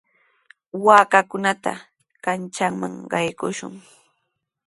Waakakunata 0.85 1.71
kanchanman 2.23 2.93
qaykushun. 3.11 3.73